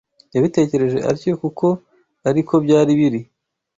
Yabitekereje 0.35 0.99
atyo 1.11 1.33
kuko 1.41 1.67
ari 2.29 2.41
ko 2.47 2.53
byari 2.65 2.91
biri 2.99 3.21